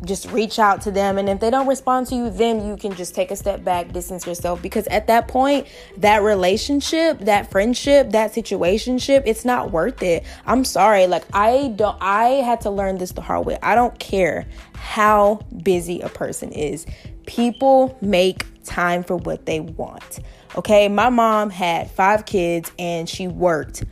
just 0.04 0.30
reach 0.30 0.58
out 0.58 0.82
to 0.82 0.90
them 0.90 1.18
and 1.18 1.28
if 1.28 1.40
they 1.40 1.50
don't 1.50 1.66
respond 1.66 2.06
to 2.06 2.14
you 2.14 2.30
then 2.30 2.66
you 2.66 2.76
can 2.76 2.94
just 2.94 3.14
take 3.14 3.30
a 3.30 3.36
step 3.36 3.62
back 3.64 3.92
distance 3.92 4.26
yourself 4.26 4.60
because 4.60 4.86
at 4.88 5.06
that 5.06 5.28
point 5.28 5.66
that 5.96 6.22
relationship 6.22 7.18
that 7.20 7.50
friendship 7.50 8.10
that 8.10 8.32
situationship 8.32 9.22
it's 9.26 9.44
not 9.44 9.70
worth 9.70 10.02
it. 10.02 10.24
I'm 10.46 10.64
sorry 10.64 11.06
like 11.06 11.24
i 11.32 11.68
don't 11.76 11.96
i 12.00 12.24
had 12.42 12.60
to 12.62 12.70
learn 12.70 12.98
this 12.98 13.12
the 13.12 13.20
hard 13.20 13.46
way. 13.46 13.58
I 13.62 13.74
don't 13.74 13.98
care 13.98 14.46
how 14.74 15.40
busy 15.62 16.00
a 16.00 16.08
person 16.08 16.52
is. 16.52 16.86
People 17.26 17.96
make 18.00 18.44
time 18.64 19.04
for 19.04 19.16
what 19.16 19.46
they 19.46 19.60
want 19.60 20.20
okay? 20.54 20.88
My 20.88 21.08
mom 21.08 21.50
had 21.50 21.90
five 21.90 22.26
kids 22.26 22.70
and 22.78 23.08
she 23.08 23.26
worked 23.28 23.84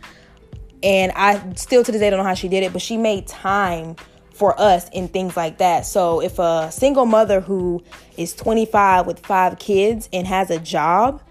and 0.83 1.13
i 1.15 1.53
still 1.55 1.85
to 1.85 1.93
this 1.93 2.01
day 2.01 2.11
don't 2.11 2.19
know 2.19 2.25
how 2.25 2.35
she 2.35 2.49
did 2.49 2.63
it 2.63 2.73
but 2.73 2.81
she 2.81 2.97
made 2.97 3.27
time 3.27 3.97
for 4.41 4.59
us 4.59 4.89
and 4.95 5.13
things 5.13 5.37
like 5.37 5.59
that. 5.59 5.85
So 5.85 6.23
if 6.23 6.39
a 6.39 6.71
single 6.73 7.05
mother 7.05 7.43
who 7.43 7.85
is 8.17 8.33
25 8.33 9.07
with 9.07 9.21
five 9.27 9.59
kids 9.59 10.09
and 10.15 10.27
has 10.27 10.49
a 10.49 10.59
job 10.59 11.23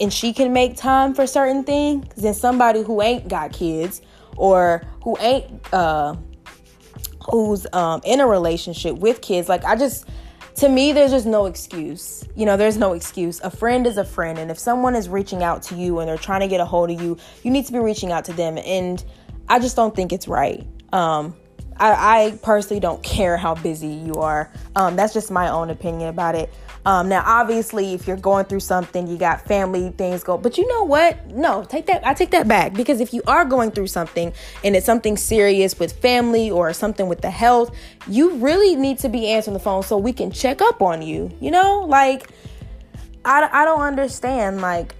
and 0.00 0.12
she 0.12 0.32
can 0.32 0.52
make 0.52 0.76
time 0.76 1.14
for 1.14 1.24
certain 1.24 1.62
things, 1.62 2.04
then 2.16 2.34
somebody 2.34 2.82
who 2.82 3.00
ain't 3.00 3.28
got 3.28 3.52
kids 3.52 4.02
or 4.36 4.82
who 5.04 5.16
ain't 5.20 5.72
uh 5.72 6.16
who's 7.30 7.64
um 7.72 8.00
in 8.04 8.18
a 8.18 8.26
relationship 8.26 8.96
with 8.96 9.20
kids, 9.20 9.48
like 9.48 9.62
I 9.64 9.76
just 9.76 10.08
to 10.56 10.68
me 10.68 10.90
there's 10.90 11.12
just 11.12 11.26
no 11.26 11.46
excuse. 11.46 12.24
You 12.34 12.44
know, 12.44 12.56
there's 12.56 12.76
no 12.76 12.92
excuse. 12.92 13.40
A 13.42 13.50
friend 13.50 13.86
is 13.86 13.98
a 13.98 14.04
friend 14.04 14.36
and 14.36 14.50
if 14.50 14.58
someone 14.58 14.96
is 14.96 15.08
reaching 15.08 15.44
out 15.44 15.62
to 15.64 15.76
you 15.76 16.00
and 16.00 16.08
they're 16.08 16.18
trying 16.18 16.40
to 16.40 16.48
get 16.48 16.58
a 16.58 16.64
hold 16.64 16.90
of 16.90 17.00
you, 17.00 17.16
you 17.44 17.52
need 17.52 17.66
to 17.66 17.72
be 17.72 17.78
reaching 17.78 18.10
out 18.10 18.24
to 18.24 18.32
them 18.32 18.58
and 18.58 19.04
I 19.48 19.60
just 19.60 19.76
don't 19.76 19.94
think 19.94 20.12
it's 20.12 20.26
right. 20.26 20.66
Um 20.92 21.36
I, 21.78 22.26
I 22.26 22.38
personally 22.42 22.80
don't 22.80 23.02
care 23.02 23.36
how 23.36 23.54
busy 23.54 23.88
you 23.88 24.14
are. 24.14 24.50
Um, 24.76 24.96
that's 24.96 25.12
just 25.12 25.30
my 25.30 25.48
own 25.48 25.70
opinion 25.70 26.08
about 26.08 26.34
it. 26.34 26.52
Um, 26.84 27.08
now, 27.08 27.22
obviously, 27.24 27.94
if 27.94 28.08
you're 28.08 28.16
going 28.16 28.44
through 28.46 28.60
something, 28.60 29.06
you 29.06 29.16
got 29.16 29.46
family 29.46 29.90
things 29.90 30.24
go. 30.24 30.36
But 30.36 30.58
you 30.58 30.66
know 30.66 30.84
what? 30.84 31.26
No, 31.28 31.62
take 31.64 31.86
that. 31.86 32.04
I 32.06 32.14
take 32.14 32.30
that 32.30 32.48
back 32.48 32.72
because 32.72 33.00
if 33.00 33.14
you 33.14 33.22
are 33.26 33.44
going 33.44 33.70
through 33.70 33.86
something 33.86 34.32
and 34.64 34.74
it's 34.74 34.86
something 34.86 35.16
serious 35.16 35.78
with 35.78 35.92
family 35.92 36.50
or 36.50 36.72
something 36.72 37.08
with 37.08 37.20
the 37.20 37.30
health, 37.30 37.74
you 38.08 38.34
really 38.36 38.74
need 38.74 38.98
to 39.00 39.08
be 39.08 39.28
answering 39.28 39.54
the 39.54 39.60
phone 39.60 39.84
so 39.84 39.96
we 39.96 40.12
can 40.12 40.32
check 40.32 40.60
up 40.60 40.82
on 40.82 41.02
you. 41.02 41.30
You 41.40 41.52
know, 41.52 41.84
like 41.88 42.28
I, 43.24 43.48
I 43.52 43.64
don't 43.64 43.82
understand. 43.82 44.60
Like 44.60 44.94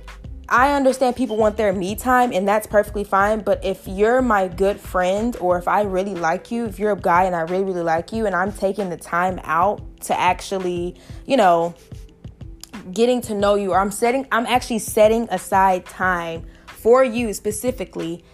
I 0.49 0.73
understand 0.73 1.17
people 1.17 1.37
want 1.37 1.57
their 1.57 1.73
me 1.73 1.95
time, 1.95 2.33
and 2.33 2.47
that's 2.47 2.67
perfectly 2.67 3.05
fine. 3.05 3.41
But 3.41 3.65
if 3.65 3.87
you're 3.87 4.21
my 4.21 4.49
good 4.49 4.79
friend, 4.81 5.37
or 5.41 5.57
if 5.59 5.67
I 5.69 5.83
really 5.83 6.15
like 6.15 6.51
you, 6.51 6.67
if 6.67 6.79
you're 6.79 6.93
a 6.93 7.01
guy 7.01 7.25
and 7.25 7.35
I 7.35 7.43
really, 7.43 7.65
really 7.65 7.83
like 7.83 8.13
you, 8.13 8.27
and 8.27 8.35
I'm 8.35 8.53
taking 8.53 8.91
the 8.91 8.97
time 8.97 9.41
out 9.45 9.81
to 10.03 10.19
actually, 10.19 10.97
you 11.27 11.37
know, 11.37 11.75
getting 12.93 13.21
to 13.23 13.35
know 13.35 13.55
you, 13.55 13.73
or 13.73 13.79
I'm 13.79 13.91
setting, 13.91 14.27
I'm 14.33 14.47
actually 14.47 14.81
setting 14.81 15.29
aside 15.31 15.87
time 15.87 16.45
for 16.67 17.05
you 17.05 17.33
specifically 17.33 18.25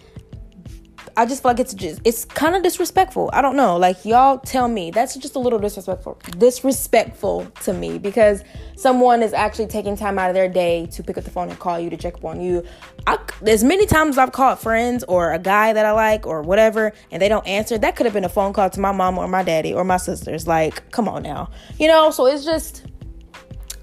I 1.19 1.25
just 1.25 1.43
feel 1.43 1.49
like 1.51 1.59
it's 1.59 1.73
just 1.73 1.99
it's 2.05 2.23
kind 2.23 2.55
of 2.55 2.63
disrespectful. 2.63 3.29
I 3.33 3.41
don't 3.41 3.57
know. 3.57 3.75
Like 3.75 4.05
y'all 4.05 4.37
tell 4.39 4.69
me. 4.69 4.89
That's 4.89 5.17
just 5.17 5.35
a 5.35 5.39
little 5.39 5.59
disrespectful. 5.59 6.17
Disrespectful 6.37 7.45
to 7.63 7.73
me 7.73 7.97
because 7.97 8.41
someone 8.77 9.21
is 9.21 9.33
actually 9.33 9.67
taking 9.67 9.97
time 9.97 10.17
out 10.17 10.29
of 10.29 10.33
their 10.33 10.47
day 10.47 10.85
to 10.93 11.03
pick 11.03 11.17
up 11.17 11.25
the 11.25 11.29
phone 11.29 11.49
and 11.49 11.59
call 11.59 11.77
you 11.77 11.89
to 11.89 11.97
check 11.97 12.15
up 12.15 12.23
on 12.23 12.39
you. 12.39 12.63
I, 13.05 13.17
as 13.45 13.65
many 13.65 13.85
times 13.85 14.17
I've 14.17 14.31
called 14.31 14.59
friends 14.59 15.03
or 15.09 15.33
a 15.33 15.39
guy 15.39 15.73
that 15.73 15.85
I 15.85 15.91
like 15.91 16.25
or 16.25 16.41
whatever 16.41 16.93
and 17.11 17.21
they 17.21 17.27
don't 17.27 17.45
answer, 17.45 17.77
that 17.77 17.97
could 17.97 18.05
have 18.05 18.13
been 18.13 18.23
a 18.23 18.29
phone 18.29 18.53
call 18.53 18.69
to 18.69 18.79
my 18.79 18.93
mom 18.93 19.17
or 19.17 19.27
my 19.27 19.43
daddy 19.43 19.73
or 19.73 19.83
my 19.83 19.97
sisters. 19.97 20.47
Like, 20.47 20.89
come 20.91 21.09
on 21.09 21.23
now. 21.23 21.51
You 21.77 21.89
know, 21.89 22.11
so 22.11 22.27
it's 22.27 22.45
just 22.45 22.85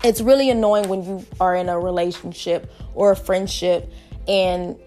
it's 0.02 0.23
really 0.23 0.49
annoying 0.49 0.88
when 0.88 1.05
you 1.05 1.26
are 1.38 1.55
in 1.55 1.69
a 1.69 1.78
relationship 1.78 2.73
or 2.95 3.12
a 3.12 3.16
friendship 3.16 3.93
and 4.26 4.78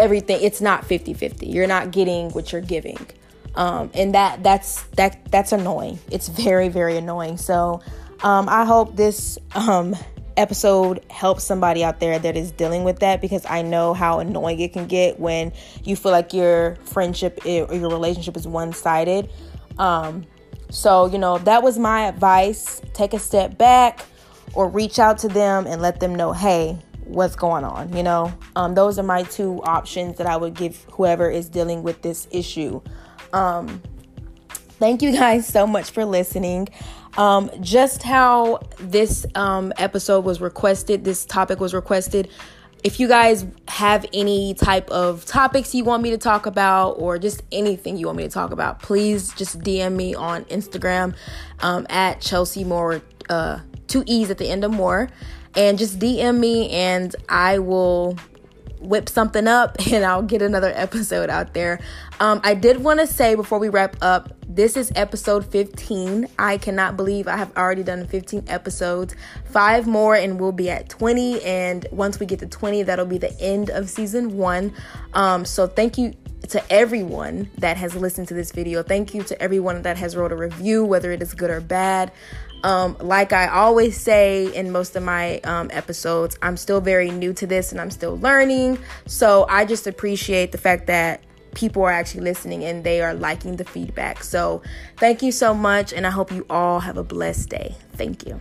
everything 0.00 0.38
it's 0.42 0.60
not 0.60 0.82
50-50 0.82 1.52
you're 1.52 1.66
not 1.66 1.90
getting 1.90 2.30
what 2.30 2.52
you're 2.52 2.60
giving. 2.60 2.98
Um, 3.54 3.90
and 3.94 4.14
that 4.14 4.42
that's 4.42 4.82
that 4.96 5.24
that's 5.30 5.52
annoying. 5.52 5.98
It's 6.10 6.28
very 6.28 6.68
very 6.68 6.96
annoying. 6.96 7.36
So 7.36 7.80
um, 8.22 8.48
i 8.48 8.64
hope 8.64 8.96
this 8.96 9.38
um, 9.54 9.96
episode 10.36 11.04
helps 11.10 11.44
somebody 11.44 11.82
out 11.82 12.00
there 12.00 12.18
that 12.18 12.36
is 12.36 12.50
dealing 12.52 12.84
with 12.84 13.00
that 13.00 13.20
because 13.20 13.44
i 13.46 13.62
know 13.62 13.92
how 13.94 14.20
annoying 14.20 14.60
it 14.60 14.72
can 14.72 14.86
get 14.86 15.18
when 15.18 15.52
you 15.84 15.96
feel 15.96 16.12
like 16.12 16.32
your 16.32 16.76
friendship 16.84 17.40
or 17.44 17.74
your 17.74 17.90
relationship 17.90 18.36
is 18.36 18.46
one-sided. 18.46 19.30
Um, 19.78 20.26
so 20.70 21.06
you 21.06 21.18
know 21.18 21.38
that 21.38 21.62
was 21.62 21.78
my 21.78 22.06
advice. 22.06 22.80
Take 22.92 23.14
a 23.14 23.18
step 23.18 23.58
back 23.58 24.04
or 24.54 24.68
reach 24.68 24.98
out 24.98 25.18
to 25.18 25.28
them 25.28 25.66
and 25.66 25.80
let 25.80 26.00
them 26.00 26.14
know 26.14 26.32
hey 26.32 26.78
what's 27.10 27.36
going 27.36 27.64
on 27.64 27.94
you 27.96 28.02
know? 28.02 28.32
Um, 28.56 28.74
those 28.74 28.98
are 28.98 29.02
my 29.02 29.22
two 29.24 29.62
options 29.62 30.18
that 30.18 30.26
i 30.26 30.36
would 30.36 30.54
give 30.54 30.84
whoever 30.92 31.30
is 31.30 31.48
dealing 31.48 31.82
with 31.82 32.02
this 32.02 32.28
issue. 32.30 32.80
Um, 33.32 33.82
thank 34.78 35.02
you 35.02 35.12
guys 35.12 35.46
so 35.46 35.66
much 35.66 35.90
for 35.90 36.04
listening. 36.04 36.68
Um, 37.16 37.50
just 37.60 38.02
how 38.02 38.60
this 38.78 39.26
um, 39.34 39.72
episode 39.76 40.24
was 40.24 40.40
requested 40.40 41.04
this 41.04 41.24
topic 41.24 41.58
was 41.58 41.74
requested 41.74 42.28
if 42.82 42.98
you 42.98 43.08
guys 43.08 43.44
have 43.68 44.06
any 44.12 44.54
type 44.54 44.88
of 44.90 45.24
topics 45.26 45.74
you 45.74 45.84
want 45.84 46.02
me 46.02 46.10
to 46.10 46.18
talk 46.18 46.46
about 46.46 46.92
or 46.92 47.18
just 47.18 47.42
anything 47.52 47.96
you 47.96 48.06
want 48.06 48.16
me 48.16 48.22
to 48.22 48.30
talk 48.30 48.52
about 48.52 48.80
please 48.80 49.34
just 49.34 49.58
dm 49.60 49.94
me 49.94 50.14
on 50.14 50.44
instagram 50.44 51.14
um, 51.60 51.86
at 51.90 52.20
chelsea 52.20 52.64
moore 52.64 53.02
uh, 53.28 53.58
two 53.86 54.04
e's 54.06 54.30
at 54.30 54.38
the 54.38 54.48
end 54.48 54.64
of 54.64 54.70
more 54.70 55.10
and 55.54 55.78
just 55.78 55.98
DM 55.98 56.38
me 56.38 56.70
and 56.70 57.14
I 57.28 57.58
will 57.58 58.16
whip 58.80 59.08
something 59.08 59.46
up 59.46 59.76
and 59.92 60.04
I'll 60.04 60.22
get 60.22 60.42
another 60.42 60.72
episode 60.74 61.30
out 61.30 61.54
there. 61.54 61.80
Um, 62.18 62.40
I 62.44 62.54
did 62.54 62.82
want 62.82 63.00
to 63.00 63.06
say 63.06 63.34
before 63.34 63.58
we 63.58 63.68
wrap 63.68 63.96
up, 64.02 64.32
this 64.46 64.76
is 64.76 64.92
episode 64.96 65.46
15. 65.46 66.28
I 66.38 66.58
cannot 66.58 66.96
believe 66.96 67.28
I 67.28 67.36
have 67.36 67.56
already 67.56 67.82
done 67.82 68.06
15 68.06 68.44
episodes. 68.48 69.14
Five 69.44 69.86
more 69.86 70.16
and 70.16 70.40
we'll 70.40 70.52
be 70.52 70.70
at 70.70 70.88
20. 70.88 71.42
And 71.42 71.86
once 71.92 72.18
we 72.18 72.26
get 72.26 72.40
to 72.40 72.46
20, 72.46 72.82
that'll 72.82 73.06
be 73.06 73.18
the 73.18 73.38
end 73.40 73.70
of 73.70 73.88
season 73.88 74.36
one. 74.36 74.74
Um, 75.14 75.44
so 75.44 75.66
thank 75.66 75.96
you 75.98 76.14
to 76.48 76.72
everyone 76.72 77.48
that 77.58 77.76
has 77.76 77.94
listened 77.94 78.28
to 78.28 78.34
this 78.34 78.50
video. 78.50 78.82
Thank 78.82 79.14
you 79.14 79.22
to 79.24 79.40
everyone 79.40 79.82
that 79.82 79.96
has 79.98 80.16
wrote 80.16 80.32
a 80.32 80.36
review, 80.36 80.84
whether 80.84 81.12
it 81.12 81.22
is 81.22 81.32
good 81.34 81.50
or 81.50 81.60
bad. 81.60 82.10
Um, 82.62 82.96
like 83.00 83.32
I 83.32 83.48
always 83.48 83.98
say 83.98 84.54
in 84.54 84.70
most 84.70 84.96
of 84.96 85.02
my 85.02 85.38
um, 85.40 85.70
episodes, 85.72 86.38
I'm 86.42 86.56
still 86.56 86.80
very 86.80 87.10
new 87.10 87.32
to 87.34 87.46
this 87.46 87.72
and 87.72 87.80
I'm 87.80 87.90
still 87.90 88.18
learning. 88.18 88.78
So 89.06 89.46
I 89.48 89.64
just 89.64 89.86
appreciate 89.86 90.52
the 90.52 90.58
fact 90.58 90.86
that 90.88 91.22
people 91.54 91.82
are 91.82 91.90
actually 91.90 92.22
listening 92.22 92.64
and 92.64 92.84
they 92.84 93.00
are 93.00 93.14
liking 93.14 93.56
the 93.56 93.64
feedback. 93.64 94.22
So 94.22 94.62
thank 94.98 95.22
you 95.22 95.32
so 95.32 95.54
much, 95.54 95.92
and 95.92 96.06
I 96.06 96.10
hope 96.10 96.30
you 96.30 96.46
all 96.48 96.80
have 96.80 96.96
a 96.96 97.04
blessed 97.04 97.48
day. 97.48 97.74
Thank 97.94 98.26
you. 98.26 98.40